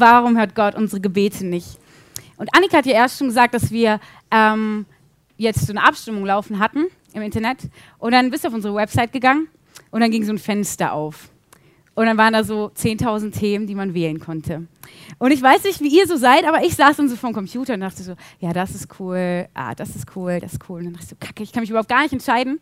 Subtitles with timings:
[0.00, 1.78] warum hört Gott unsere Gebete nicht?
[2.36, 4.00] Und Annika hat ja erst schon gesagt, dass wir
[4.30, 4.86] ähm,
[5.36, 7.58] jetzt so eine Abstimmung laufen hatten im Internet.
[7.98, 9.48] Und dann bist du auf unsere Website gegangen
[9.90, 11.30] und dann ging so ein Fenster auf.
[11.94, 14.66] Und dann waren da so 10.000 Themen, die man wählen konnte.
[15.18, 17.72] Und ich weiß nicht, wie ihr so seid, aber ich saß dann so vom Computer
[17.72, 20.80] und dachte so, ja, das ist cool, ah, das ist cool, das ist cool.
[20.80, 22.60] Und dann dachte ich so, kacke, ich kann mich überhaupt gar nicht entscheiden.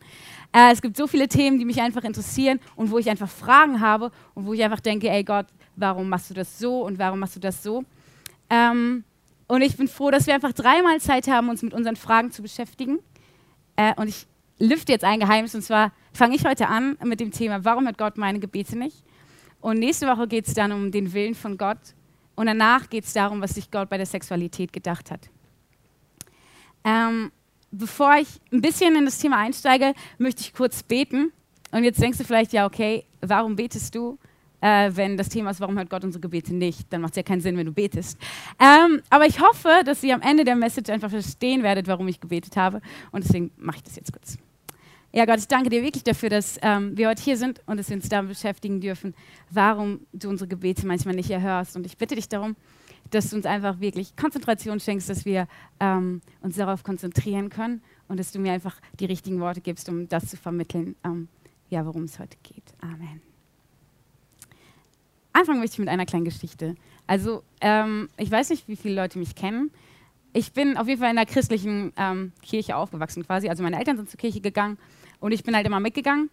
[0.52, 3.80] Äh, es gibt so viele Themen, die mich einfach interessieren und wo ich einfach Fragen
[3.80, 5.46] habe und wo ich einfach denke, ey Gott,
[5.76, 7.84] warum machst du das so und warum machst du das so?
[8.50, 9.04] Ähm,
[9.46, 12.42] und ich bin froh, dass wir einfach dreimal Zeit haben, uns mit unseren Fragen zu
[12.42, 12.98] beschäftigen.
[13.76, 14.26] Äh, und ich
[14.58, 17.98] lüfte jetzt ein Geheimnis und zwar fange ich heute an mit dem Thema, warum hört
[17.98, 19.02] Gott meine Gebete nicht?
[19.60, 21.78] Und nächste Woche geht es dann um den Willen von Gott.
[22.36, 25.30] Und danach geht es darum, was sich Gott bei der Sexualität gedacht hat.
[26.84, 27.32] Ähm,
[27.70, 31.32] bevor ich ein bisschen in das Thema einsteige, möchte ich kurz beten.
[31.70, 34.18] Und jetzt denkst du vielleicht, ja, okay, warum betest du?
[34.64, 36.90] Äh, wenn das Thema ist, warum hört Gott unsere Gebete nicht?
[36.90, 38.18] Dann macht es ja keinen Sinn, wenn du betest.
[38.58, 42.18] Ähm, aber ich hoffe, dass ihr am Ende der Message einfach verstehen werdet, warum ich
[42.18, 42.80] gebetet habe.
[43.12, 44.38] Und deswegen mache ich das jetzt kurz.
[45.12, 47.90] Ja, Gott, ich danke dir wirklich dafür, dass ähm, wir heute hier sind und dass
[47.90, 49.14] wir uns damit beschäftigen dürfen,
[49.50, 51.76] warum du unsere Gebete manchmal nicht erhörst.
[51.76, 52.56] Und ich bitte dich darum,
[53.10, 55.46] dass du uns einfach wirklich Konzentration schenkst, dass wir
[55.78, 60.08] ähm, uns darauf konzentrieren können und dass du mir einfach die richtigen Worte gibst, um
[60.08, 61.28] das zu vermitteln, ähm,
[61.68, 62.64] ja, worum es heute geht.
[62.80, 63.33] Amen.
[65.34, 66.76] Anfangen möchte ich mit einer kleinen Geschichte.
[67.06, 69.70] Also, ähm, ich weiß nicht, wie viele Leute mich kennen.
[70.32, 73.48] Ich bin auf jeden Fall in einer christlichen ähm, Kirche aufgewachsen quasi.
[73.48, 74.78] Also meine Eltern sind zur Kirche gegangen
[75.20, 76.30] und ich bin halt immer mitgegangen.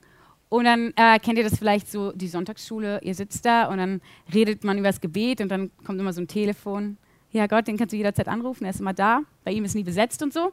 [0.49, 4.01] Und dann äh, kennt ihr das vielleicht so, die Sonntagsschule, ihr sitzt da und dann
[4.33, 6.97] redet man über das Gebet und dann kommt immer so ein Telefon.
[7.31, 9.21] Ja, Gott, den kannst du jederzeit anrufen, er ist immer da.
[9.43, 10.51] Bei ihm ist nie besetzt und so.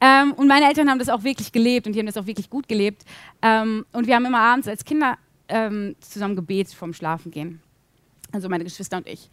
[0.00, 2.50] Ähm, und meine Eltern haben das auch wirklich gelebt und die haben das auch wirklich
[2.50, 3.04] gut gelebt.
[3.40, 5.16] Ähm, und wir haben immer abends als Kinder
[5.48, 7.60] ähm, zusammen gebetet vorm Schlafengehen.
[8.32, 9.30] Also meine Geschwister und ich.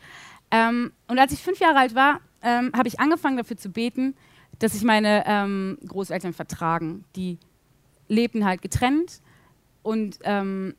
[0.51, 4.16] Ähm, und als ich fünf Jahre alt war, ähm, habe ich angefangen dafür zu beten,
[4.59, 7.03] dass sich meine ähm, Großeltern vertragen.
[7.16, 7.39] Die
[8.07, 9.22] lebten halt getrennt
[9.83, 10.75] und ähm,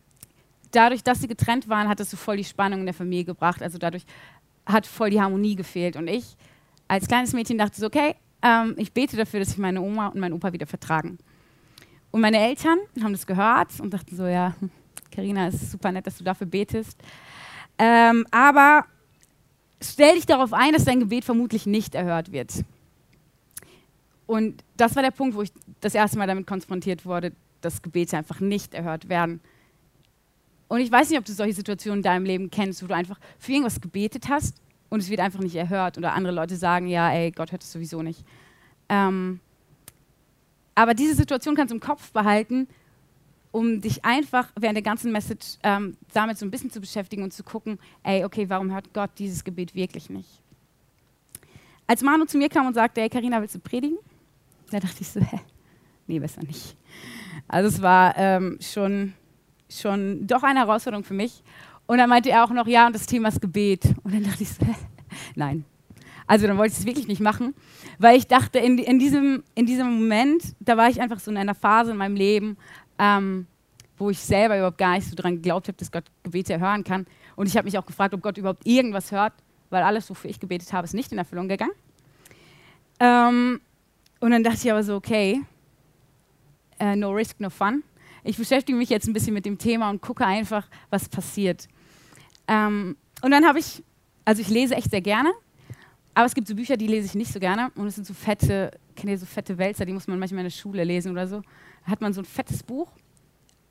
[0.70, 3.62] dadurch, dass sie getrennt waren, hat das so voll die Spannung in der Familie gebracht.
[3.62, 4.04] Also dadurch
[4.66, 5.96] hat voll die Harmonie gefehlt.
[5.96, 6.36] Und ich
[6.88, 10.20] als kleines Mädchen dachte so, okay, ähm, ich bete dafür, dass sich meine Oma und
[10.20, 11.18] mein Opa wieder vertragen.
[12.10, 14.54] Und meine Eltern haben das gehört und dachten so, ja,
[15.10, 16.98] Karina, es ist super nett, dass du dafür betest.
[17.78, 18.86] Ähm, aber
[19.82, 22.64] stell dich darauf ein, dass dein Gebet vermutlich nicht erhört wird.
[24.26, 28.16] Und das war der Punkt, wo ich das erste Mal damit konfrontiert wurde, dass Gebete
[28.16, 29.40] einfach nicht erhört werden.
[30.68, 33.20] Und ich weiß nicht, ob du solche Situationen in deinem Leben kennst, wo du einfach
[33.38, 34.56] für irgendwas gebetet hast
[34.88, 37.70] und es wird einfach nicht erhört oder andere Leute sagen, ja, ey, Gott hört es
[37.70, 38.24] sowieso nicht.
[38.88, 39.40] Ähm,
[40.74, 42.68] aber diese Situation kannst du im Kopf behalten,
[43.56, 47.32] um dich einfach während der ganzen Message ähm, damit so ein bisschen zu beschäftigen und
[47.32, 50.28] zu gucken, ey, okay, warum hört Gott dieses Gebet wirklich nicht?
[51.86, 53.96] Als Manu zu mir kam und sagte, ey, Karina, willst du predigen?
[54.70, 55.40] Da dachte ich so, hä?
[56.06, 56.76] Nee, besser nicht.
[57.48, 59.14] Also es war ähm, schon,
[59.70, 61.42] schon doch eine Herausforderung für mich.
[61.86, 63.86] Und dann meinte er auch noch, ja, und das Thema ist Gebet.
[64.04, 64.74] Und dann dachte ich so, hä?
[65.34, 65.64] nein.
[66.26, 67.54] Also dann wollte ich es wirklich nicht machen,
[67.98, 71.36] weil ich dachte, in, in, diesem, in diesem Moment, da war ich einfach so in
[71.36, 72.56] einer Phase in meinem Leben,
[72.98, 73.46] ähm,
[73.98, 77.06] wo ich selber überhaupt gar nicht so dran geglaubt habe, dass Gott Gebete erhören kann.
[77.34, 79.32] Und ich habe mich auch gefragt, ob Gott überhaupt irgendwas hört,
[79.70, 81.72] weil alles, wofür ich gebetet habe, ist nicht in Erfüllung gegangen.
[83.00, 83.60] Ähm,
[84.20, 85.42] und dann dachte ich aber so, okay,
[86.80, 87.82] uh, no risk, no fun.
[88.24, 91.68] Ich beschäftige mich jetzt ein bisschen mit dem Thema und gucke einfach, was passiert.
[92.48, 93.82] Ähm, und dann habe ich,
[94.24, 95.32] also ich lese echt sehr gerne,
[96.14, 97.70] aber es gibt so Bücher, die lese ich nicht so gerne.
[97.74, 100.46] Und es sind so fette, kennt ihr so fette Wälzer, die muss man manchmal in
[100.46, 101.42] der Schule lesen oder so.
[101.86, 102.90] Hat man so ein fettes Buch.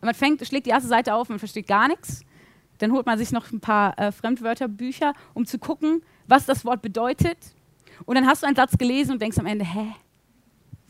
[0.01, 2.23] Man fängt, schlägt die erste Seite auf, man versteht gar nichts.
[2.77, 6.81] Dann holt man sich noch ein paar äh, Fremdwörterbücher, um zu gucken, was das Wort
[6.81, 7.37] bedeutet.
[8.05, 9.93] Und dann hast du einen Satz gelesen und denkst am Ende, hä,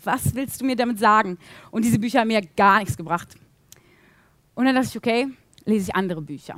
[0.04, 1.38] was willst du mir damit sagen?
[1.72, 3.36] Und diese Bücher haben mir gar nichts gebracht.
[4.56, 5.28] Und dann dachte ich, okay,
[5.66, 6.56] lese ich andere Bücher.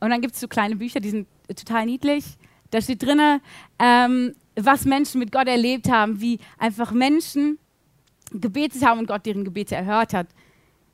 [0.00, 2.24] Und dann gibt es so kleine Bücher, die sind total niedlich.
[2.70, 3.40] Da steht drin,
[3.78, 7.58] ähm, was Menschen mit Gott erlebt haben, wie einfach Menschen
[8.30, 10.28] gebetet haben und Gott deren Gebete erhört hat.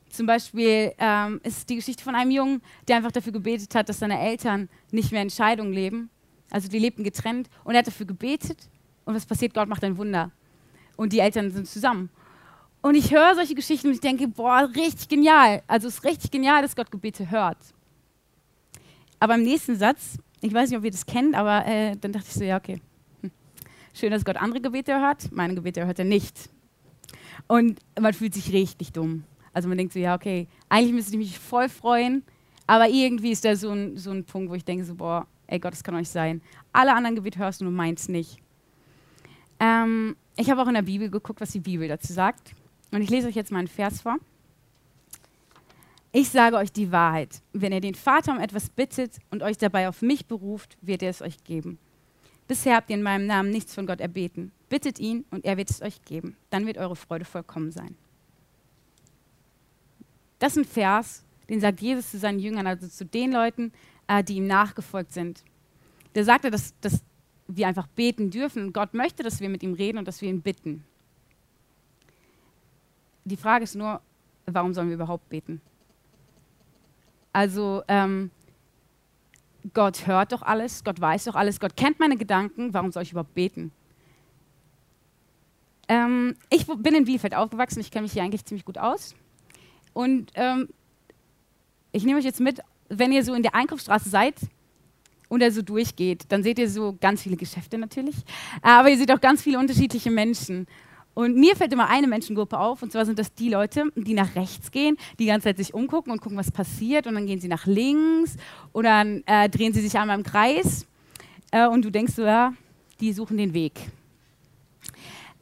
[0.09, 3.99] Zum Beispiel ähm, ist die Geschichte von einem Jungen, der einfach dafür gebetet hat, dass
[3.99, 6.09] seine Eltern nicht mehr in Scheidung leben.
[6.49, 8.69] Also die lebten getrennt und er hat dafür gebetet.
[9.05, 9.53] Und was passiert?
[9.53, 10.31] Gott macht ein Wunder
[10.95, 12.09] und die Eltern sind zusammen.
[12.81, 15.61] Und ich höre solche Geschichten und ich denke, boah, richtig genial.
[15.67, 17.57] Also es ist richtig genial, dass Gott Gebete hört.
[19.19, 22.27] Aber im nächsten Satz, ich weiß nicht, ob ihr das kennt, aber äh, dann dachte
[22.27, 22.81] ich so, ja, okay.
[23.21, 23.31] Hm.
[23.93, 26.49] Schön, dass Gott andere Gebete hört, meine Gebete hört er nicht.
[27.47, 29.23] Und man fühlt sich richtig dumm.
[29.53, 32.23] Also man denkt so, ja, okay, eigentlich müsste ich mich voll freuen,
[32.67, 35.59] aber irgendwie ist da so ein, so ein Punkt, wo ich denke so, boah, ey
[35.59, 36.41] Gott, das kann nicht sein.
[36.73, 38.37] Alle anderen Gebete hörst du, nur meins nicht.
[39.59, 42.53] Ähm, ich habe auch in der Bibel geguckt, was die Bibel dazu sagt.
[42.91, 44.17] Und ich lese euch jetzt mal einen Vers vor.
[46.11, 47.41] Ich sage euch die Wahrheit.
[47.53, 51.09] Wenn ihr den Vater um etwas bittet und euch dabei auf mich beruft, wird er
[51.09, 51.79] es euch geben.
[52.47, 54.51] Bisher habt ihr in meinem Namen nichts von Gott erbeten.
[54.69, 56.35] Bittet ihn und er wird es euch geben.
[56.49, 57.95] Dann wird eure Freude vollkommen sein.
[60.39, 63.71] Das ist ein Vers, den sagt Jesus zu seinen Jüngern, also zu den Leuten,
[64.07, 65.43] äh, die ihm nachgefolgt sind.
[66.15, 67.01] Der sagte, dass, dass
[67.47, 70.29] wir einfach beten dürfen und Gott möchte, dass wir mit ihm reden und dass wir
[70.29, 70.83] ihn bitten.
[73.23, 74.01] Die Frage ist nur,
[74.45, 75.61] warum sollen wir überhaupt beten?
[77.33, 78.31] Also ähm,
[79.73, 83.11] Gott hört doch alles, Gott weiß doch alles, Gott kennt meine Gedanken, warum soll ich
[83.11, 83.71] überhaupt beten?
[85.87, 89.15] Ähm, ich bin in Bielefeld aufgewachsen, ich kenne mich hier eigentlich ziemlich gut aus.
[89.93, 90.69] Und ähm,
[91.91, 94.35] ich nehme euch jetzt mit, wenn ihr so in der Einkaufsstraße seid
[95.29, 98.15] und er so durchgeht, dann seht ihr so ganz viele Geschäfte natürlich,
[98.61, 100.67] aber ihr seht auch ganz viele unterschiedliche Menschen.
[101.13, 104.35] Und mir fällt immer eine Menschengruppe auf, und zwar sind das die Leute, die nach
[104.35, 107.39] rechts gehen, die die ganze Zeit sich umgucken und gucken, was passiert, und dann gehen
[107.39, 108.37] sie nach links
[108.71, 110.85] oder dann äh, drehen sie sich einmal im Kreis
[111.49, 112.53] äh, und du denkst so, ja,
[112.99, 113.73] die suchen den Weg.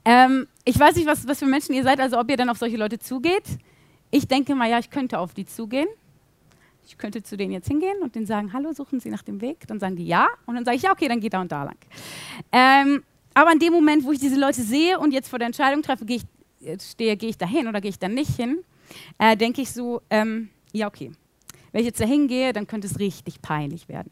[0.06, 2.58] Ähm, ich weiß nicht, was, was für Menschen ihr seid, also ob ihr dann auf
[2.58, 3.44] solche Leute zugeht.
[4.12, 5.88] Ich denke mal, ja, ich könnte auf die zugehen.
[6.88, 9.66] Ich könnte zu denen jetzt hingehen und denen sagen, hallo, suchen Sie nach dem Weg?
[9.68, 10.28] Dann sagen die ja.
[10.46, 11.78] Und dann sage ich, ja, okay, dann geht da und da lang.
[12.52, 13.04] Ähm,
[13.34, 16.06] aber in dem Moment, wo ich diese Leute sehe und jetzt vor der Entscheidung treffe,
[16.06, 18.60] gehe ich, stehe, gehe ich da hin oder gehe ich da nicht hin,
[19.18, 21.12] äh, denke ich so, ähm, ja, okay.
[21.72, 24.12] Wenn ich jetzt da hingehe, dann könnte es richtig peinlich werden.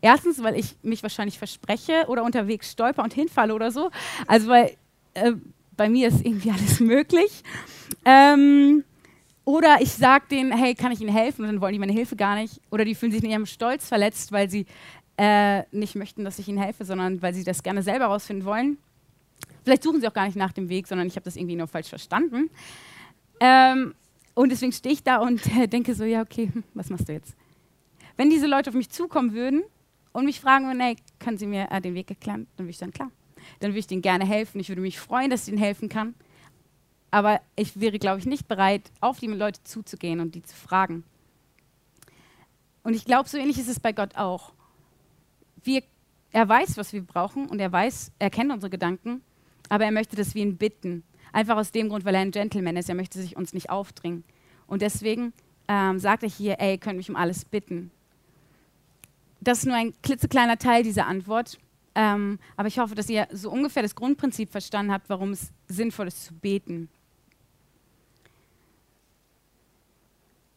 [0.00, 3.90] Erstens, weil ich mich wahrscheinlich verspreche oder unterwegs stolper und hinfalle oder so.
[4.26, 4.76] Also, weil
[5.16, 5.32] äh,
[5.76, 7.42] bei mir ist irgendwie alles möglich.
[8.04, 8.84] Ähm,
[9.44, 11.42] oder ich sage denen, hey, kann ich Ihnen helfen?
[11.42, 12.60] Und dann wollen die meine Hilfe gar nicht.
[12.70, 14.66] Oder die fühlen sich in ihrem Stolz verletzt, weil sie
[15.16, 18.78] äh, nicht möchten, dass ich ihnen helfe, sondern weil sie das gerne selber herausfinden wollen.
[19.64, 21.68] Vielleicht suchen sie auch gar nicht nach dem Weg, sondern ich habe das irgendwie nur
[21.68, 22.50] falsch verstanden.
[23.40, 23.94] Ähm,
[24.34, 27.12] und deswegen stehe ich da und äh, denke so, ja, okay, hm, was machst du
[27.12, 27.34] jetzt?
[28.16, 29.62] Wenn diese Leute auf mich zukommen würden
[30.12, 32.78] und mich fragen würden, hey, können Sie mir äh, den Weg erklären, dann würde ich
[32.78, 33.10] sagen, klar.
[33.60, 34.60] Dann würde ich denen gerne helfen.
[34.60, 36.14] Ich würde mich freuen, dass ich ihnen helfen kann.
[37.10, 41.04] Aber ich wäre, glaube ich, nicht bereit, auf die Leute zuzugehen und die zu fragen.
[42.82, 44.52] Und ich glaube, so ähnlich ist es bei Gott auch
[45.66, 45.82] wir,
[46.32, 49.22] er weiß, was wir brauchen und er weiß, er kennt unsere Gedanken,
[49.68, 51.02] aber er möchte, dass wir ihn bitten.
[51.32, 52.88] Einfach aus dem Grund, weil er ein Gentleman ist.
[52.88, 54.24] Er möchte sich uns nicht aufdringen.
[54.66, 55.32] Und deswegen
[55.68, 57.90] ähm, sagt er hier, ey, könnt mich um alles bitten.
[59.40, 61.58] Das ist nur ein klitzekleiner Teil dieser Antwort.
[61.98, 66.08] Ähm, aber ich hoffe, dass ihr so ungefähr das Grundprinzip verstanden habt, warum es sinnvoll
[66.08, 66.90] ist zu beten.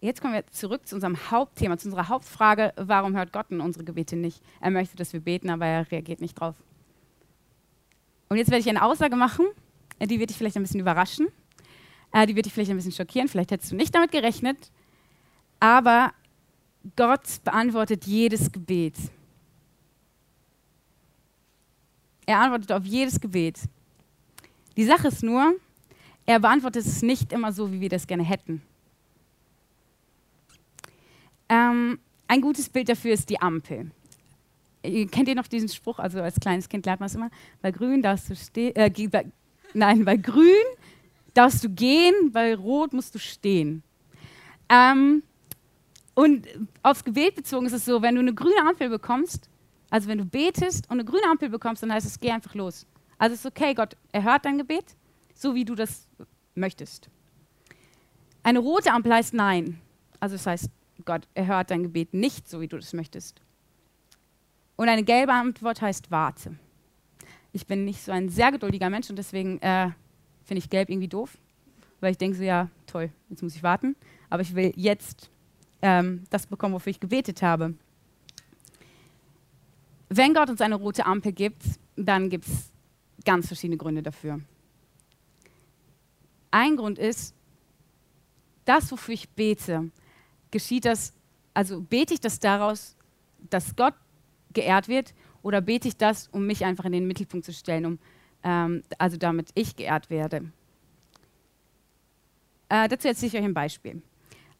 [0.02, 3.86] Jetzt kommen wir zurück zu unserem Hauptthema, zu unserer Hauptfrage, warum hört Gott in unsere
[3.86, 4.42] Gebete nicht?
[4.60, 6.56] Er möchte, dass wir beten, aber er reagiert nicht drauf.
[8.28, 9.48] Und jetzt werde ich eine Aussage machen,
[10.02, 11.30] die wird dich vielleicht ein bisschen überraschen,
[12.12, 14.72] äh, die wird dich vielleicht ein bisschen schockieren, vielleicht hättest du nicht damit gerechnet,
[15.62, 16.12] aber
[16.98, 18.96] Gott beantwortet jedes Gebet.
[22.30, 23.60] Er antwortet auf jedes Gebet.
[24.78, 25.56] Die Sache ist nur,
[26.28, 28.62] er beantwortet es nicht immer so, wie wir das gerne hätten.
[31.50, 33.90] Ähm, ein gutes Bild dafür ist die Ampel.
[34.84, 35.98] Kennt ihr noch diesen Spruch?
[35.98, 37.32] Also als kleines Kind lernt man es immer.
[37.64, 38.76] Bei grün darfst du stehen.
[38.76, 38.92] Äh,
[39.74, 40.68] nein, bei grün
[41.34, 43.82] darfst du gehen, bei rot musst du stehen.
[44.70, 45.24] Ähm,
[46.14, 46.46] und
[46.84, 49.50] aufs Gebet bezogen ist es so, wenn du eine grüne Ampel bekommst,
[49.90, 52.86] also wenn du betest und eine grüne Ampel bekommst, dann heißt es, geh einfach los.
[53.18, 54.96] Also es ist okay, Gott erhört dein Gebet,
[55.34, 56.08] so wie du das
[56.56, 57.10] möchtest.
[58.44, 59.82] Eine rote Ampel heißt nein.
[60.20, 60.70] Also es heißt,
[61.06, 63.42] Gott erhört dein Gebet nicht so, wie du das möchtest.
[64.76, 66.56] Und eine gelbe Antwort heißt warte.
[67.52, 69.90] Ich bin nicht so ein sehr geduldiger Mensch und deswegen äh,
[70.44, 71.38] finde ich gelb irgendwie doof,
[72.00, 73.96] weil ich denke so, ja, toll, jetzt muss ich warten.
[74.30, 75.30] Aber ich will jetzt
[75.82, 77.74] ähm, das bekommen, wofür ich gebetet habe.
[80.10, 81.64] Wenn Gott uns eine rote Ampel gibt,
[81.96, 82.72] dann gibt es
[83.24, 84.42] ganz verschiedene Gründe dafür.
[86.52, 87.36] Ein Grund ist,
[88.66, 89.92] das, wofür ich bete,
[90.52, 91.14] geschieht das,
[91.54, 92.96] also bete ich das daraus,
[93.50, 93.94] dass Gott
[94.54, 95.14] geehrt wird
[95.44, 98.00] oder bete ich das, um mich einfach in den Mittelpunkt zu stellen, um,
[98.44, 100.52] ähm, also damit ich geehrt werde?
[102.70, 104.02] Äh, dazu erzähle ich euch ein Beispiel.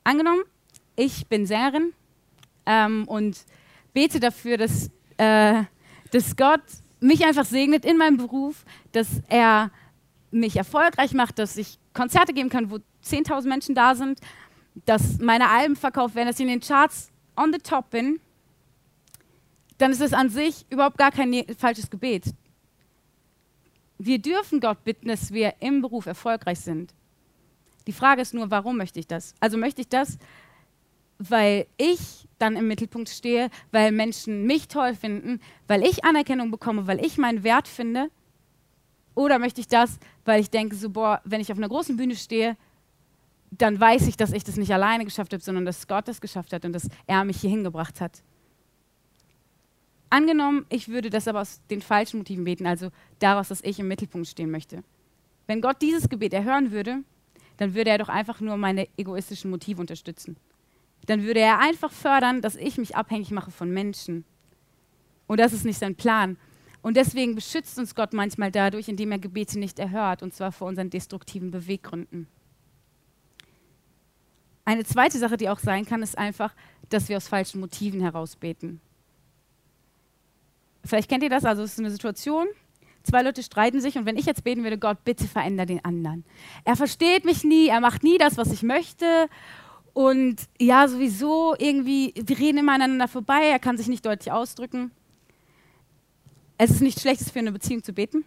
[0.04, 0.44] Angenommen,
[0.96, 1.94] ich bin Sängerin
[2.66, 3.46] ähm, und
[3.94, 4.90] bete dafür, dass,
[5.20, 5.64] äh,
[6.12, 6.64] dass Gott
[7.00, 9.72] mich einfach segnet in meinem Beruf, dass er
[10.32, 14.20] mich erfolgreich macht, dass ich Konzerte geben kann, wo 10.000 Menschen da sind
[14.86, 18.20] dass meine Alben verkauft werden, dass ich in den Charts on the top bin,
[19.78, 22.26] dann ist es an sich überhaupt gar kein ne-, falsches Gebet.
[23.98, 26.94] Wir dürfen Gott bitten, dass wir im Beruf erfolgreich sind.
[27.88, 29.34] Die Frage ist nur, warum möchte ich das?
[29.40, 30.18] Also möchte ich das,
[31.20, 36.88] weil ich dann im Mittelpunkt stehe, weil Menschen mich toll finden, weil ich Anerkennung bekomme,
[36.88, 38.10] weil ich meinen Wert finde?
[39.14, 42.16] Oder möchte ich das, weil ich denke, so, boah, wenn ich auf einer großen Bühne
[42.16, 42.56] stehe,
[43.52, 46.54] dann weiß ich, dass ich das nicht alleine geschafft habe, sondern dass Gott das geschafft
[46.54, 48.24] hat und dass er mich hier hingebracht hat.
[50.10, 53.88] Angenommen, ich würde das aber aus den falschen Motiven beten, also daraus, dass ich im
[53.88, 54.84] Mittelpunkt stehen möchte.
[55.48, 57.04] Wenn Gott dieses Gebet erhören würde,
[57.58, 60.38] dann würde er doch einfach nur meine egoistischen Motive unterstützen.
[61.06, 64.26] Dann würde er einfach fördern, dass ich mich abhängig mache von Menschen.
[65.28, 66.38] Und das ist nicht sein Plan.
[66.82, 70.68] Und deswegen beschützt uns Gott manchmal dadurch, indem er Gebete nicht erhört, und zwar vor
[70.68, 72.28] unseren destruktiven Beweggründen.
[74.66, 76.54] Eine zweite Sache, die auch sein kann, ist einfach,
[76.90, 78.80] dass wir aus falschen Motiven heraus beten.
[80.86, 82.48] Vielleicht kennt ihr das, also es ist eine Situation,
[83.04, 86.24] zwei Leute streiten sich und wenn ich jetzt beten würde, Gott, bitte veränder den anderen.
[86.64, 89.28] Er versteht mich nie, er macht nie das, was ich möchte
[90.00, 94.92] und ja, sowieso irgendwie, wir reden immer aneinander vorbei, er kann sich nicht deutlich ausdrücken.
[96.58, 98.24] Es ist nichts Schlechtes für eine Beziehung zu beten.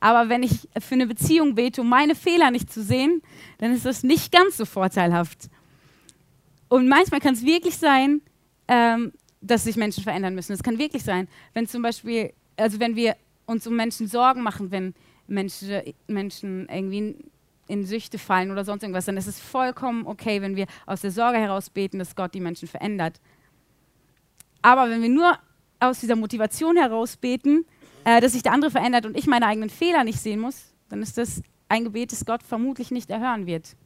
[0.00, 3.20] Aber wenn ich für eine Beziehung bete, um meine Fehler nicht zu sehen,
[3.58, 5.50] dann ist das nicht ganz so vorteilhaft.
[6.70, 8.22] Und manchmal kann es wirklich sein,
[8.66, 10.54] ähm, dass sich Menschen verändern müssen.
[10.54, 13.14] Es kann wirklich sein, wenn zum Beispiel, also wenn wir
[13.44, 14.94] uns um Menschen Sorgen machen, wenn
[15.26, 17.14] Menschen, Menschen irgendwie
[17.68, 21.10] in Süchte fallen oder sonst irgendwas, dann ist es vollkommen okay, wenn wir aus der
[21.10, 23.20] Sorge heraus beten, dass Gott die Menschen verändert.
[24.62, 25.38] Aber wenn wir nur
[25.78, 27.64] aus dieser Motivation heraus beten,
[28.04, 31.02] äh, dass sich der andere verändert und ich meine eigenen Fehler nicht sehen muss, dann
[31.02, 33.76] ist das ein Gebet, das Gott vermutlich nicht erhören wird.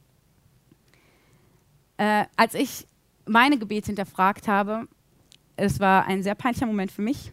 [1.97, 2.87] Äh, als ich
[3.25, 4.87] meine Gebete hinterfragt habe,
[5.55, 7.31] es war ein sehr peinlicher Moment für mich,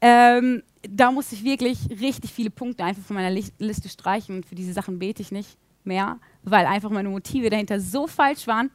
[0.00, 4.54] ähm, da musste ich wirklich richtig viele Punkte einfach von meiner Liste streichen und für
[4.54, 8.70] diese Sachen bete ich nicht mehr, weil einfach meine Motive dahinter so falsch waren.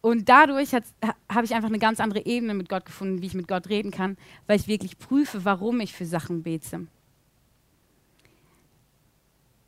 [0.00, 3.48] Und dadurch habe ich einfach eine ganz andere Ebene mit Gott gefunden, wie ich mit
[3.48, 6.86] Gott reden kann, weil ich wirklich prüfe, warum ich für Sachen bete.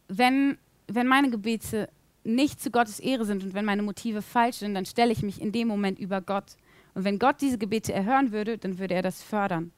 [0.08, 0.56] Wenn,
[0.86, 1.88] wenn meine Gebete
[2.22, 5.40] nicht zu Gottes Ehre sind und wenn meine Motive falsch sind, dann stelle ich mich
[5.40, 6.56] in dem Moment über Gott.
[6.94, 9.72] Und wenn Gott diese Gebete erhören würde, dann würde er das fördern.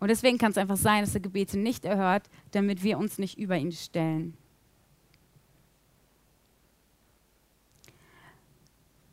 [0.00, 3.38] Und deswegen kann es einfach sein, dass er Gebete nicht erhört, damit wir uns nicht
[3.38, 4.36] über ihn stellen.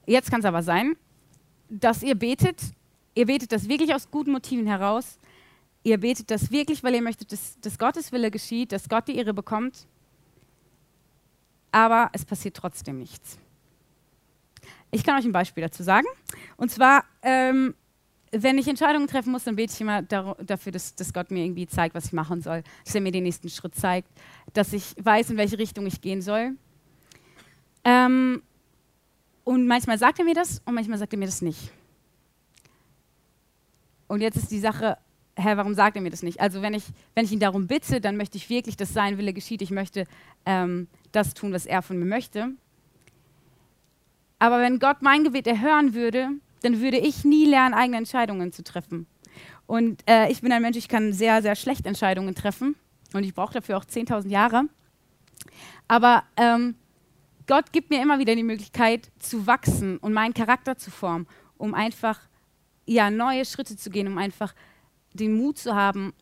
[0.09, 0.95] Jetzt kann es aber sein,
[1.69, 2.59] dass ihr betet,
[3.13, 5.19] ihr betet das wirklich aus guten Motiven heraus,
[5.83, 9.17] ihr betet das wirklich, weil ihr möchtet, dass, dass Gottes Wille geschieht, dass Gott die
[9.17, 9.85] Ehre bekommt,
[11.71, 13.37] aber es passiert trotzdem nichts.
[14.89, 16.07] Ich kann euch ein Beispiel dazu sagen.
[16.57, 17.75] Und zwar, ähm,
[18.31, 21.67] wenn ich Entscheidungen treffen muss, dann bete ich immer dafür, dass, dass, Gott mir irgendwie
[21.67, 24.09] zeigt, was ich machen soll, dass er mir den nächsten Schritt zeigt,
[24.53, 26.55] dass ich weiß, in welche Richtung ich gehen soll.
[27.83, 28.41] Ähm,
[29.49, 31.71] und manchmal sagt er mir das und manchmal sagt er mir das nicht.
[34.07, 34.99] Und jetzt ist die Sache,
[35.35, 36.39] hä, warum sagt er mir das nicht?
[36.39, 36.83] Also wenn ich,
[37.15, 39.63] wenn ich ihn darum bitte, dann möchte ich wirklich, dass sein Wille geschieht.
[39.63, 40.03] Ich möchte
[40.45, 42.49] ähm, das tun, was er von mir möchte.
[44.37, 46.29] Aber wenn Gott mein Gebet erhören würde,
[46.61, 49.07] dann würde ich nie lernen, eigene Entscheidungen zu treffen.
[49.65, 52.75] Und äh, ich bin ein Mensch, ich kann sehr, sehr schlecht Entscheidungen treffen.
[53.13, 54.65] Und ich brauche dafür auch 10.000 Jahre.
[55.87, 56.75] Aber ähm,
[57.49, 61.25] Gott gibt mir immer wieder die Möglichkeit zu wachsen und meinen Charakter zu formen,
[61.57, 62.19] um einfach
[62.85, 64.53] ja, neue Schritte zu gehen, um einfach
[65.13, 66.13] den Mut zu haben,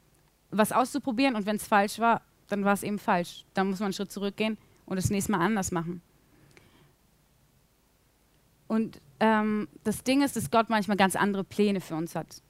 [0.52, 1.36] was auszuprobieren.
[1.36, 3.44] Und wenn es falsch war, dann war es eben falsch.
[3.54, 6.02] Dann muss man einen Schritt zurückgehen und das nächste Mal anders machen.
[8.68, 12.42] Und ähm, das Ding ist, dass Gott manchmal ganz andere Pläne für uns hat.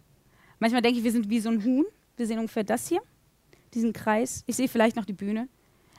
[0.60, 1.86] Manchmal denke ich, wir sind wie so ein Huhn.
[2.16, 3.02] Wir sehen ungefähr das hier,
[3.74, 4.44] diesen Kreis.
[4.46, 5.50] Ich sehe vielleicht noch die Bühne.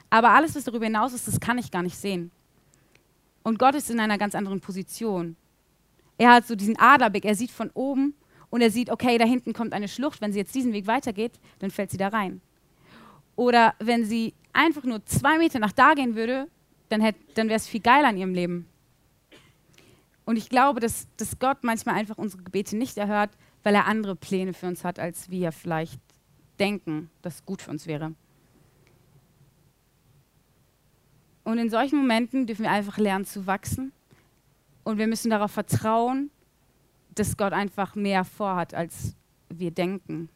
[0.09, 2.31] Aber alles, was darüber hinaus ist, das kann ich gar nicht sehen.
[3.49, 5.35] Und Gott ist in einer ganz anderen Position.
[6.19, 8.13] Er hat so diesen Adlerblick, er sieht von oben
[8.51, 11.31] und er sieht, okay, da hinten kommt eine Schlucht, wenn sie jetzt diesen Weg weitergeht,
[11.57, 12.41] dann fällt sie da rein.
[13.35, 16.47] Oder wenn sie einfach nur zwei Meter nach da gehen würde,
[16.89, 17.01] dann,
[17.33, 18.67] dann wäre es viel geiler in ihrem Leben.
[20.25, 23.31] Und ich glaube, dass, dass Gott manchmal einfach unsere Gebete nicht erhört,
[23.63, 25.99] weil er andere Pläne für uns hat, als wir vielleicht
[26.59, 28.13] denken, dass gut für uns wäre.
[31.49, 33.91] Und in solchen Momenten dürfen wir einfach lernen zu wachsen.
[34.83, 36.29] Und wir müssen darauf vertrauen,
[37.15, 39.15] dass Gott einfach mehr vorhat, als
[39.49, 40.29] wir denken.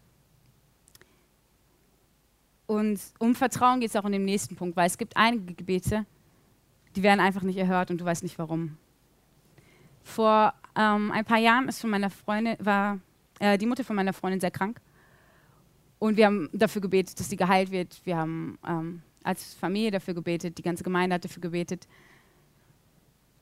[2.66, 6.08] Und um Vertrauen geht es auch in dem nächsten Punkt, weil es gibt einige Gebete,
[6.96, 8.80] die werden einfach nicht erhört und du weißt nicht warum.
[10.02, 12.98] Vor ähm, ein paar Jahren ist von meiner Freundin, war
[13.38, 14.82] äh, die Mutter von meiner Freundin sehr krank.
[16.00, 18.02] Und wir haben dafür gebetet, dass sie geheilt wird.
[18.04, 21.88] Wir haben ähm, als Familie dafür gebetet, die ganze Gemeinde hat dafür gebetet.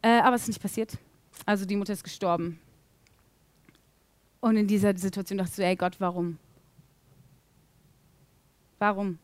[0.01, 0.97] Äh, aber es ist nicht passiert.
[1.45, 2.59] Also die Mutter ist gestorben.
[4.39, 6.37] Und in dieser Situation dachte ich so, ey Gott, warum?
[8.79, 9.19] Warum?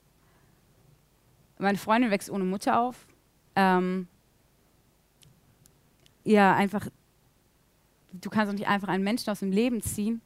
[1.57, 3.07] Meine Freundin wächst ohne Mutter auf.
[3.55, 4.07] Ähm,
[6.23, 6.87] ja, einfach,
[8.13, 10.21] du kannst doch nicht einfach einen Menschen aus dem Leben ziehen,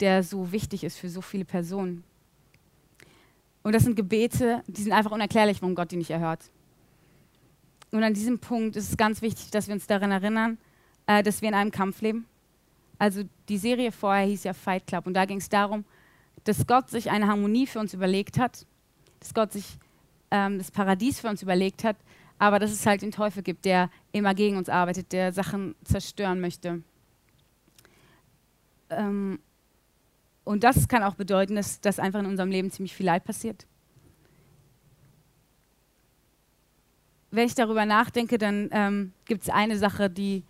[0.00, 2.04] der so wichtig ist für so viele Personen.
[3.64, 6.50] Und das sind Gebete, die sind einfach unerklärlich, warum Gott die nicht erhört.
[7.90, 10.58] Und an diesem Punkt ist es ganz wichtig, dass wir uns daran erinnern,
[11.06, 12.26] äh, dass wir in einem Kampf leben.
[12.98, 15.84] Also die Serie vorher hieß ja Fight Club und da ging es darum,
[16.44, 18.66] dass Gott sich eine Harmonie für uns überlegt hat,
[19.20, 19.78] dass Gott sich
[20.30, 21.96] ähm, das Paradies für uns überlegt hat,
[22.38, 26.40] aber dass es halt den Teufel gibt, der immer gegen uns arbeitet, der Sachen zerstören
[26.40, 26.82] möchte.
[28.90, 29.38] Ähm,
[30.44, 33.66] und das kann auch bedeuten, dass, dass einfach in unserem Leben ziemlich viel Leid passiert.
[37.30, 40.44] Wenn ich darüber nachdenke, dann ähm, gibt es eine Sache, die,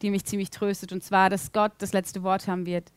[0.00, 2.90] die mich ziemlich tröstet, und zwar, dass Gott das letzte Wort haben wird.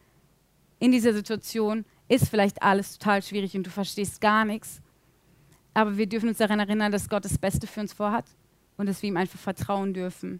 [0.79, 4.81] In dieser Situation ist vielleicht alles total schwierig und du verstehst gar nichts,
[5.73, 8.25] aber wir dürfen uns daran erinnern, dass Gott das Beste für uns vorhat
[8.77, 10.39] und dass wir ihm einfach vertrauen dürfen.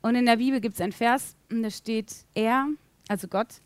[0.00, 2.68] Und in der Bibel gibt es einen Vers, und da steht, er,
[3.08, 3.60] also Gott,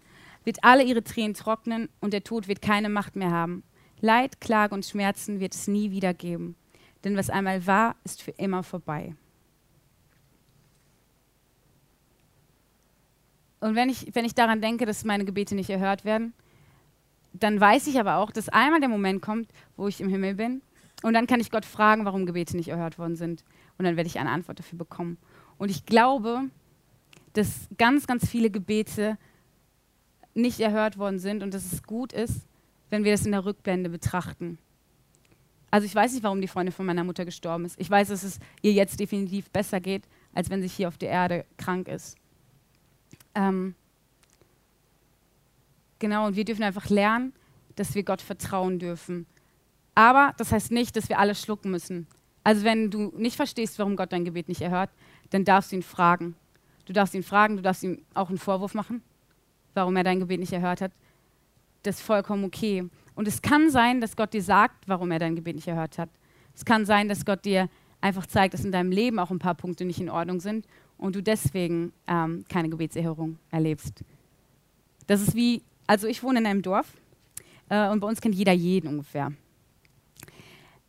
[0.44, 3.64] wird alle ihre Tränen trocknen und der Tod wird keine Macht mehr haben.
[4.00, 6.56] Leid, Klage und Schmerzen wird es nie wieder geben.
[7.02, 9.14] Denn was einmal war, ist für immer vorbei.
[13.60, 16.34] Und wenn ich, wenn ich daran denke, dass meine Gebete nicht erhört werden,
[17.32, 20.62] dann weiß ich aber auch, dass einmal der Moment kommt, wo ich im Himmel bin.
[21.02, 23.42] Und dann kann ich Gott fragen, warum Gebete nicht erhört worden sind.
[23.76, 25.18] Und dann werde ich eine Antwort dafür bekommen.
[25.58, 26.50] Und ich glaube,
[27.32, 29.18] dass ganz, ganz viele Gebete
[30.34, 32.46] nicht erhört worden sind und dass es gut ist,
[32.90, 34.58] wenn wir das in der Rückblende betrachten.
[35.70, 37.80] Also ich weiß nicht, warum die Freundin von meiner Mutter gestorben ist.
[37.80, 41.08] Ich weiß, dass es ihr jetzt definitiv besser geht, als wenn sie hier auf der
[41.08, 42.16] Erde krank ist.
[43.34, 43.74] Ähm
[45.98, 47.32] genau, und wir dürfen einfach lernen,
[47.74, 49.26] dass wir Gott vertrauen dürfen.
[49.96, 52.06] Aber das heißt nicht, dass wir alles schlucken müssen.
[52.44, 54.90] Also wenn du nicht verstehst, warum Gott dein Gebet nicht erhört,
[55.30, 56.36] dann darfst du ihn fragen.
[56.84, 59.02] Du darfst ihn fragen, du darfst ihm auch einen Vorwurf machen
[59.74, 60.92] warum er dein Gebet nicht erhört hat.
[61.82, 62.88] Das ist vollkommen okay.
[63.14, 66.08] Und es kann sein, dass Gott dir sagt, warum er dein Gebet nicht erhört hat.
[66.54, 67.68] Es kann sein, dass Gott dir
[68.00, 70.66] einfach zeigt, dass in deinem Leben auch ein paar Punkte nicht in Ordnung sind
[70.98, 74.04] und du deswegen ähm, keine Gebetserhörung erlebst.
[75.06, 76.86] Das ist wie, also ich wohne in einem Dorf
[77.68, 79.32] äh, und bei uns kennt jeder jeden ungefähr.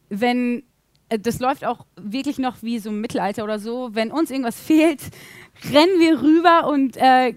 [0.09, 0.63] Wenn,
[1.09, 4.59] äh, das läuft auch wirklich noch wie so im Mittelalter oder so, wenn uns irgendwas
[4.61, 5.01] fehlt,
[5.71, 7.33] rennen wir rüber und äh,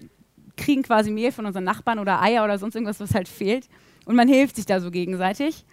[0.59, 3.67] kriegen quasi Mehl von unseren Nachbarn oder Eier oder sonst irgendwas, was halt fehlt.
[4.05, 5.65] Und man hilft sich da so gegenseitig.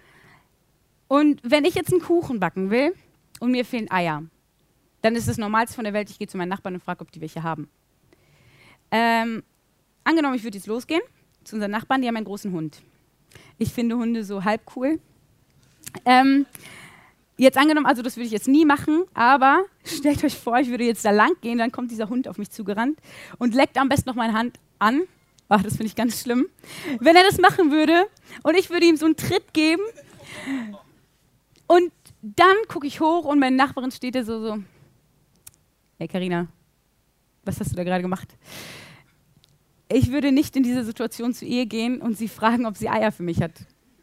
[1.09, 2.95] Und wenn ich jetzt einen Kuchen backen will
[3.41, 4.25] und mir fehlen Eier,
[5.03, 7.13] dann ist das Normalste von der Welt, ich gehe zu meinen Nachbarn und frage, ob
[7.13, 7.69] die welche haben.
[8.91, 9.43] Ähm,
[10.05, 11.03] angenommen, ich würde jetzt losgehen
[11.45, 12.83] zu unseren Nachbarn, die haben einen großen Hund.
[13.59, 14.99] Ich finde Hunde so halb cool.
[16.05, 16.47] Ähm,
[17.37, 20.85] jetzt angenommen, also das würde ich jetzt nie machen, aber stellt euch vor, ich würde
[20.85, 22.99] jetzt da lang gehen, dann kommt dieser Hund auf mich zugerannt
[23.39, 25.03] und leckt am besten noch meine Hand an.
[25.49, 26.47] Ach, das finde ich ganz schlimm.
[27.01, 28.07] Wenn er das machen würde
[28.43, 29.83] und ich würde ihm so einen Tritt geben
[31.67, 34.59] und dann gucke ich hoch und meine Nachbarin steht da so, so,
[35.99, 36.49] hey Karina,
[37.45, 38.37] was hast du da gerade gemacht?
[39.89, 43.13] Ich würde nicht in diese Situation zu ihr gehen und sie fragen, ob sie Eier
[43.13, 43.53] für mich hat.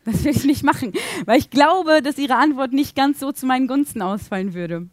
[0.06, 0.94] Das würde ich nicht machen,
[1.26, 4.90] weil ich glaube, dass ihre Antwort nicht ganz so zu meinen Gunsten ausfallen würde.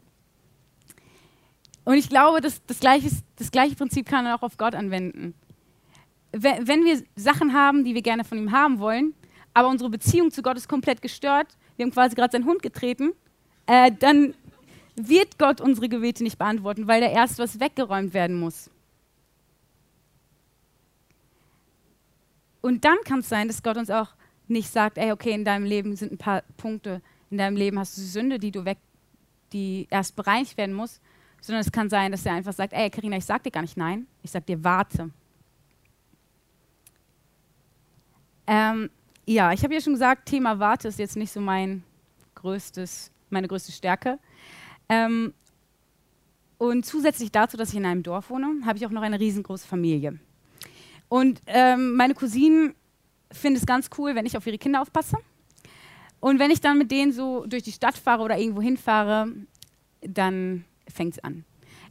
[1.84, 5.34] Und ich glaube, dass das gleiche, das gleiche Prinzip kann man auch auf Gott anwenden
[6.32, 9.14] wenn wir Sachen haben, die wir gerne von ihm haben wollen,
[9.52, 13.12] aber unsere Beziehung zu Gott ist komplett gestört, wir haben quasi gerade seinen Hund getreten,
[13.66, 14.34] äh, dann
[14.96, 18.70] wird Gott unsere Gebete nicht beantworten, weil da erst was weggeräumt werden muss.
[22.60, 24.08] Und dann kann es sein, dass Gott uns auch
[24.48, 27.96] nicht sagt, ey, okay, in deinem Leben sind ein paar Punkte, in deinem Leben hast
[27.96, 28.78] du Sünde, die du weg,
[29.52, 31.00] die erst bereinigt werden muss,
[31.40, 33.76] sondern es kann sein, dass er einfach sagt, ey, Karina, ich sag dir gar nicht
[33.76, 35.10] nein, ich sag dir warte.
[38.50, 38.90] Ähm,
[39.26, 41.84] ja, ich habe ja schon gesagt, Thema Warte ist jetzt nicht so mein
[42.34, 44.18] größtes, meine größte Stärke.
[44.88, 45.32] Ähm,
[46.58, 49.68] und zusätzlich dazu, dass ich in einem Dorf wohne, habe ich auch noch eine riesengroße
[49.68, 50.18] Familie.
[51.08, 52.74] Und ähm, meine Cousinen
[53.30, 55.16] finden es ganz cool, wenn ich auf ihre Kinder aufpasse.
[56.18, 59.28] Und wenn ich dann mit denen so durch die Stadt fahre oder irgendwo hinfahre,
[60.00, 61.44] dann fängt es an.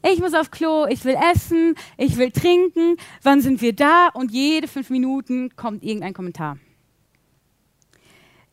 [0.04, 4.10] Ich muss auf Klo, ich will essen, ich will trinken, wann sind wir da?
[4.14, 6.58] Und jede fünf Minuten kommt irgendein Kommentar.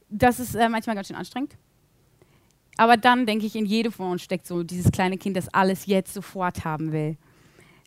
[0.08, 1.56] Das ist äh, manchmal ganz schön anstrengend.
[2.76, 5.86] Aber dann denke ich, in jedem von uns steckt so dieses kleine Kind, das alles
[5.86, 7.16] jetzt sofort haben will.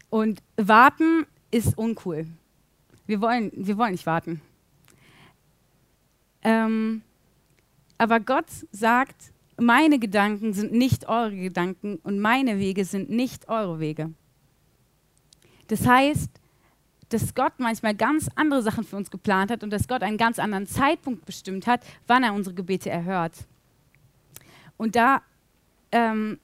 [0.10, 2.28] Und warten ist uncool.
[3.06, 4.42] Wir wollen, wir wollen nicht warten.
[6.42, 7.02] Ähm,
[7.98, 13.80] aber Gott sagt, meine Gedanken sind nicht eure Gedanken und meine Wege sind nicht eure
[13.80, 14.14] Wege.
[15.68, 16.30] Das heißt,
[17.10, 20.40] dass Gott manchmal ganz andere Sachen für uns geplant hat und dass Gott einen ganz
[20.40, 23.34] anderen Zeitpunkt bestimmt hat, wann er unsere Gebete erhört.
[24.78, 25.22] Und da
[25.92, 26.40] ähm,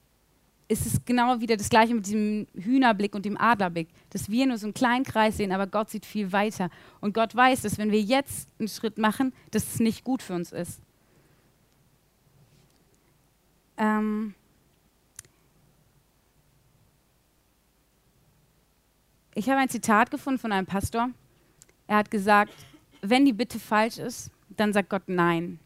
[0.68, 4.58] ist es genau wieder das Gleiche mit diesem Hühnerblick und dem Adlerblick, dass wir nur
[4.58, 6.70] so einen kleinen Kreis sehen, aber Gott sieht viel weiter.
[7.02, 10.34] Und Gott weiß, dass wenn wir jetzt einen Schritt machen, dass es nicht gut für
[10.34, 10.82] uns ist.
[13.78, 14.34] Ähm
[19.34, 21.10] ich habe ein Zitat gefunden von einem Pastor.
[21.88, 22.54] Er hat gesagt,
[23.02, 25.60] wenn die Bitte falsch ist, dann sagt Gott Nein.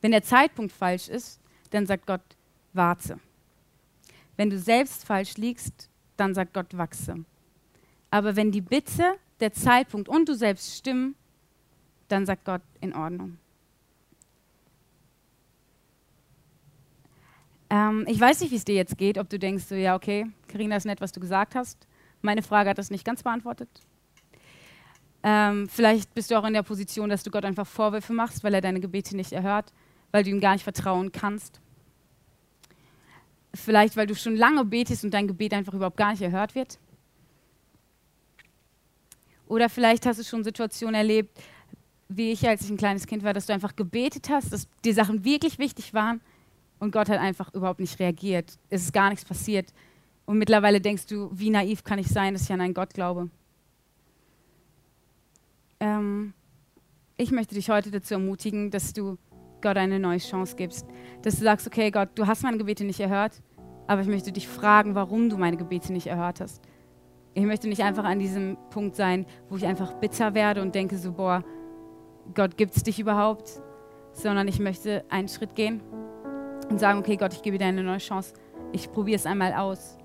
[0.00, 2.20] Wenn der Zeitpunkt falsch ist, dann sagt Gott,
[2.72, 3.18] warte.
[4.36, 7.24] Wenn du selbst falsch liegst, dann sagt Gott, wachse.
[8.10, 11.14] Aber wenn die Bitte, der Zeitpunkt und du selbst stimmen,
[12.08, 13.38] dann sagt Gott, in Ordnung.
[17.72, 20.26] Ähm, ich weiß nicht, wie es dir jetzt geht, ob du denkst, so, ja, okay,
[20.46, 21.86] Karina ist nett, was du gesagt hast.
[22.20, 23.70] Meine Frage hat das nicht ganz beantwortet.
[25.22, 28.52] Ähm, vielleicht bist du auch in der Position, dass du Gott einfach Vorwürfe machst, weil
[28.52, 29.72] er deine Gebete nicht erhört,
[30.10, 31.62] weil du ihm gar nicht vertrauen kannst.
[33.54, 36.78] Vielleicht, weil du schon lange betest und dein Gebet einfach überhaupt gar nicht erhört wird.
[39.46, 41.40] Oder vielleicht hast du schon Situationen erlebt,
[42.10, 44.92] wie ich, als ich ein kleines Kind war, dass du einfach gebetet hast, dass dir
[44.92, 46.20] Sachen wirklich wichtig waren
[46.82, 48.58] und Gott hat einfach überhaupt nicht reagiert.
[48.68, 49.72] Es ist gar nichts passiert.
[50.26, 53.30] Und mittlerweile denkst du, wie naiv kann ich sein, dass ich an einen Gott glaube.
[55.78, 56.34] Ähm,
[57.16, 59.16] ich möchte dich heute dazu ermutigen, dass du
[59.60, 60.84] Gott eine neue Chance gibst.
[61.22, 63.40] Dass du sagst, okay, Gott, du hast meine Gebete nicht erhört,
[63.86, 66.60] aber ich möchte dich fragen, warum du meine Gebete nicht erhört hast.
[67.34, 70.98] Ich möchte nicht einfach an diesem Punkt sein, wo ich einfach bitter werde und denke
[70.98, 71.44] so, boah,
[72.34, 73.60] Gott, gibt es dich überhaupt?
[74.14, 75.80] Sondern ich möchte einen Schritt gehen
[76.72, 78.32] und sagen, okay, Gott, ich gebe dir eine neue Chance.
[78.72, 79.98] Ich probiere es einmal aus.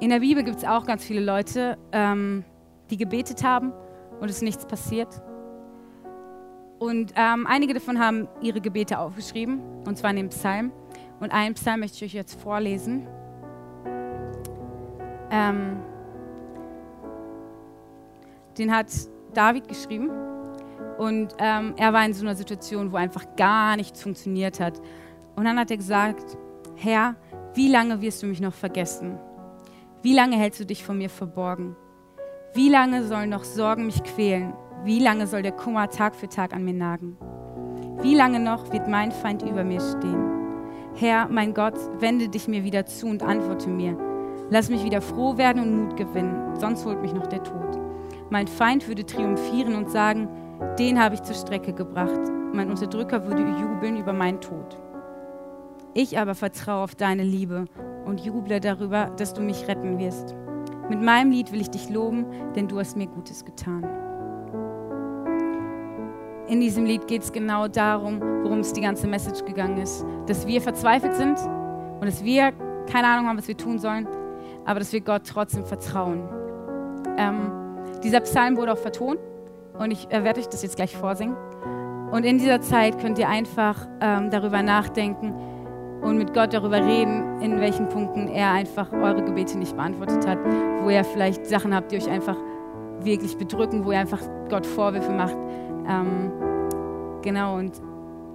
[0.00, 2.44] In der Bibel gibt es auch ganz viele Leute, ähm,
[2.90, 3.72] die gebetet haben
[4.20, 5.22] und es ist nichts passiert.
[6.78, 10.72] Und ähm, einige davon haben ihre Gebete aufgeschrieben, und zwar in dem Psalm.
[11.20, 13.06] Und einen Psalm möchte ich euch jetzt vorlesen.
[15.30, 15.76] Ähm,
[18.58, 18.88] den hat
[19.32, 20.10] David geschrieben.
[20.98, 24.80] Und ähm, er war in so einer Situation, wo einfach gar nichts funktioniert hat.
[25.42, 26.38] Und dann hat er gesagt,
[26.76, 27.16] Herr,
[27.54, 29.18] wie lange wirst du mich noch vergessen?
[30.00, 31.74] Wie lange hältst du dich von mir verborgen?
[32.54, 34.52] Wie lange sollen noch Sorgen mich quälen?
[34.84, 37.16] Wie lange soll der Kummer Tag für Tag an mir nagen?
[38.02, 40.30] Wie lange noch wird mein Feind über mir stehen?
[40.94, 43.98] Herr, mein Gott, wende dich mir wieder zu und antworte mir.
[44.48, 47.80] Lass mich wieder froh werden und Mut gewinnen, sonst holt mich noch der Tod.
[48.30, 50.28] Mein Feind würde triumphieren und sagen,
[50.78, 52.30] den habe ich zur Strecke gebracht.
[52.52, 54.78] Mein Unterdrücker würde jubeln über meinen Tod.
[55.94, 57.66] Ich aber vertraue auf deine Liebe
[58.06, 60.34] und juble darüber, dass du mich retten wirst.
[60.88, 62.24] Mit meinem Lied will ich dich loben,
[62.56, 63.84] denn du hast mir Gutes getan.
[66.48, 70.04] In diesem Lied geht es genau darum, worum es die ganze Message gegangen ist.
[70.26, 71.38] Dass wir verzweifelt sind
[72.00, 72.52] und dass wir
[72.90, 74.08] keine Ahnung haben, was wir tun sollen,
[74.64, 76.26] aber dass wir Gott trotzdem vertrauen.
[77.18, 77.52] Ähm,
[78.02, 79.18] dieser Psalm wurde auch vertont
[79.78, 81.36] und ich äh, werde euch das jetzt gleich vorsingen.
[82.10, 85.34] Und in dieser Zeit könnt ihr einfach ähm, darüber nachdenken,
[86.02, 90.38] und mit Gott darüber reden, in welchen Punkten er einfach eure Gebete nicht beantwortet hat,
[90.82, 92.36] wo ihr vielleicht Sachen habt, die euch einfach
[93.00, 95.36] wirklich bedrücken, wo ihr einfach Gott Vorwürfe macht.
[95.88, 96.32] Ähm,
[97.22, 97.80] genau, und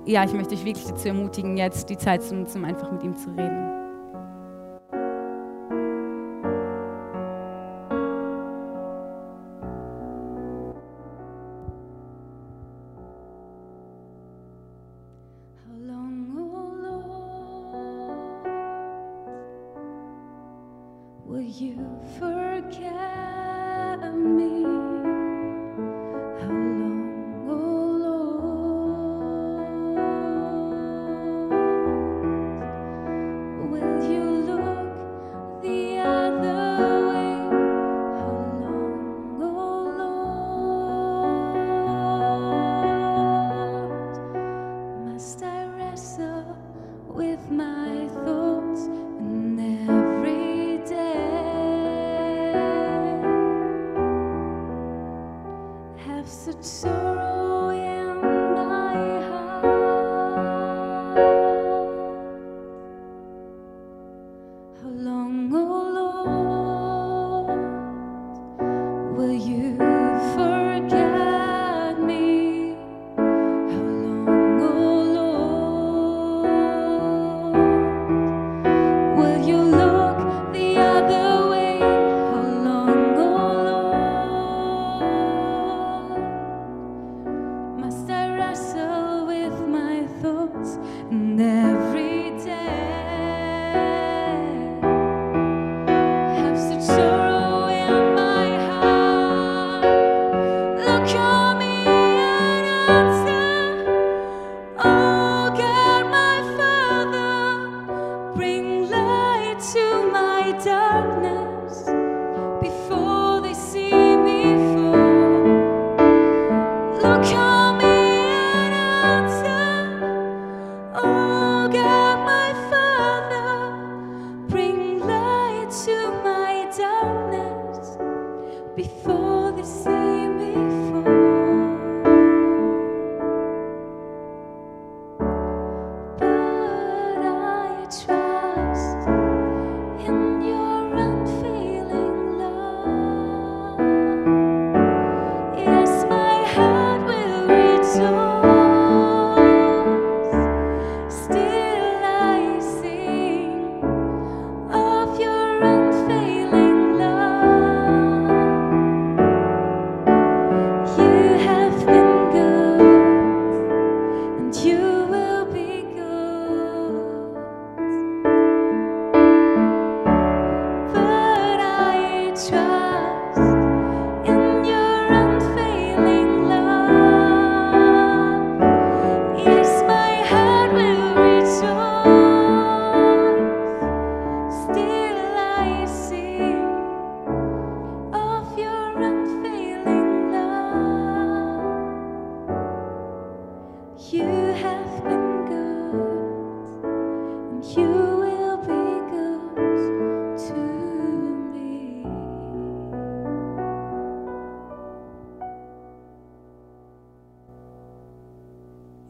[0.06, 3.04] ja, ich möchte euch wirklich dazu ermutigen, jetzt die Zeit zu nutzen, um einfach mit
[3.04, 3.77] ihm zu reden.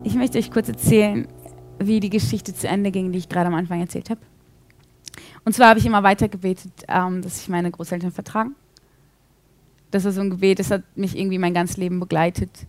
[0.03, 1.27] Ich möchte euch kurz erzählen,
[1.79, 4.21] wie die Geschichte zu Ende ging, die ich gerade am Anfang erzählt habe.
[5.43, 8.55] Und zwar habe ich immer weiter gebetet, ähm, dass sich meine Großeltern vertragen.
[9.91, 12.65] Das war so ein Gebet, das hat mich irgendwie mein ganzes Leben begleitet.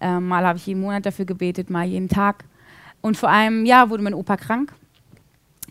[0.00, 2.44] Ähm, mal habe ich jeden Monat dafür gebetet, mal jeden Tag.
[3.00, 4.74] Und vor einem Jahr wurde mein Opa krank.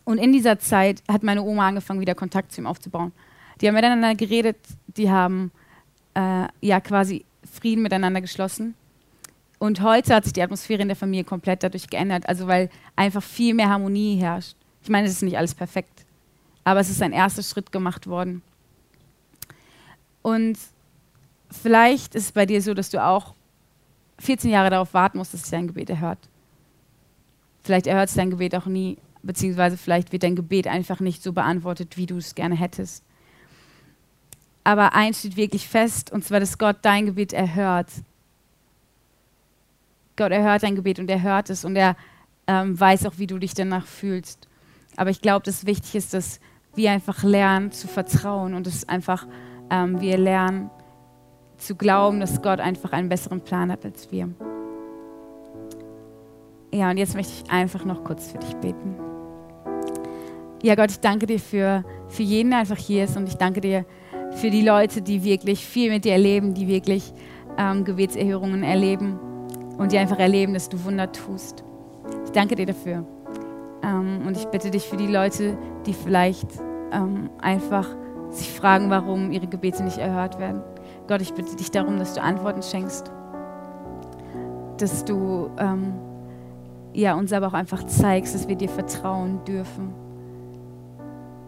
[0.05, 3.11] Und in dieser Zeit hat meine Oma angefangen, wieder Kontakt zu ihm aufzubauen.
[3.59, 5.51] Die haben miteinander geredet, die haben
[6.13, 8.75] äh, ja quasi Frieden miteinander geschlossen.
[9.59, 13.23] Und heute hat sich die Atmosphäre in der Familie komplett dadurch geändert, also weil einfach
[13.23, 14.55] viel mehr Harmonie herrscht.
[14.83, 16.05] Ich meine, es ist nicht alles perfekt,
[16.63, 18.43] aber es ist ein erster Schritt gemacht worden.
[20.21, 20.57] Und
[21.49, 23.33] vielleicht ist es bei dir so, dass du auch
[24.19, 26.19] 14 Jahre darauf warten musst, dass sich dein Gebet erhört.
[27.67, 31.33] Vielleicht erhört sich dein Gebet auch nie, beziehungsweise vielleicht wird dein Gebet einfach nicht so
[31.33, 33.03] beantwortet, wie du es gerne hättest.
[34.63, 37.89] Aber eins steht wirklich fest, und zwar, dass Gott dein Gebet erhört.
[40.15, 41.97] Gott erhört dein Gebet und er hört es und er
[42.47, 44.47] ähm, weiß auch, wie du dich danach fühlst.
[44.95, 46.39] Aber ich glaube, dass wichtig ist, dass
[46.73, 49.27] wir einfach lernen zu vertrauen und dass einfach
[49.69, 50.69] ähm, wir lernen
[51.57, 54.29] zu glauben, dass Gott einfach einen besseren Plan hat als wir.
[56.77, 58.95] Ja, und jetzt möchte ich einfach noch kurz für dich beten.
[60.61, 63.61] Ja, Gott, ich danke dir für, für jeden, der einfach hier ist und ich danke
[63.61, 63.83] dir
[64.33, 67.11] für die Leute, die wirklich viel mit dir erleben, die wirklich
[67.57, 69.17] ähm, Gebetserhörungen erleben
[69.79, 71.63] und die einfach erleben, dass du Wunder tust.
[72.25, 73.03] Ich danke dir dafür.
[73.81, 76.47] Ähm, und ich bitte dich für die Leute, die vielleicht
[76.91, 77.87] ähm, einfach
[78.29, 80.61] sich fragen, warum ihre Gebete nicht erhört werden.
[81.07, 83.11] Gott, ich bitte dich darum, dass du Antworten schenkst,
[84.77, 85.93] dass du ähm,
[86.97, 89.93] ja, uns aber auch einfach zeigst, dass wir dir vertrauen dürfen.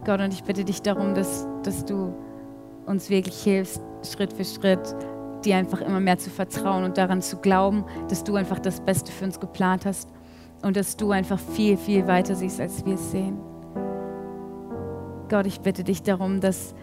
[0.04, 2.14] Gott, und ich bitte dich darum, dass, dass du
[2.86, 4.94] uns wirklich hilfst, Schritt für Schritt,
[5.44, 9.10] dir einfach immer mehr zu vertrauen und daran zu glauben, dass du einfach das Beste
[9.10, 10.08] für uns geplant hast
[10.62, 13.36] und dass du einfach viel, viel weiter siehst, als wir es sehen.
[15.28, 16.76] Gott, ich bitte dich darum, dass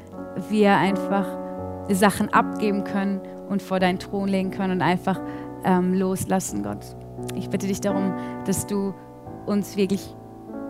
[0.50, 1.26] wir einfach
[1.90, 5.22] Sachen abgeben können und vor deinen Thron legen können und einfach
[5.64, 6.97] ähm, loslassen, Gott.
[7.36, 8.14] Ich bitte dich darum,
[8.46, 8.94] dass du
[9.46, 10.16] uns wirklich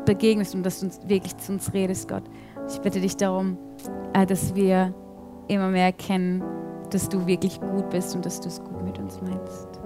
[0.05, 2.23] begegnest und dass du uns wirklich zu uns redest, Gott.
[2.69, 3.57] Ich bitte dich darum,
[4.13, 4.93] äh, dass wir
[5.47, 6.43] immer mehr erkennen,
[6.91, 9.76] dass du wirklich gut bist und dass du es gut mit uns meinst.